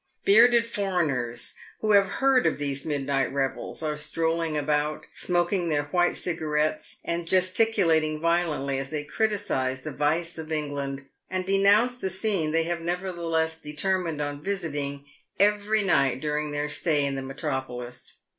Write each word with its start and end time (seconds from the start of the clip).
Bearded 0.25 0.65
foreigners, 0.65 1.53
who 1.81 1.91
have 1.91 2.07
heard 2.07 2.47
of 2.47 2.57
these 2.57 2.85
midnight 2.87 3.31
revels, 3.31 3.83
are 3.83 3.95
strolling 3.95 4.57
about, 4.57 5.05
smoking 5.11 5.69
their 5.69 5.83
white 5.83 6.17
cigarettes 6.17 6.95
and 7.05 7.27
gesticulating 7.27 8.19
violently 8.19 8.79
as 8.79 8.89
they 8.89 9.03
criticise 9.03 9.81
the 9.81 9.91
vice 9.91 10.39
of 10.39 10.51
England 10.51 11.07
and 11.29 11.45
denounce 11.45 11.97
the 11.97 12.09
scene 12.09 12.51
they 12.51 12.63
have 12.63 12.81
nevertheless 12.81 13.59
determined 13.61 14.21
on 14.21 14.43
visiting 14.43 15.05
every 15.39 15.83
night 15.83 16.19
during 16.19 16.51
their 16.51 16.67
stay 16.67 17.05
in 17.05 17.13
the 17.13 17.21
metropolis. 17.21 18.21